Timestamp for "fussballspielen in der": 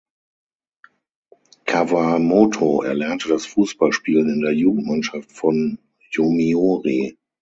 3.45-4.51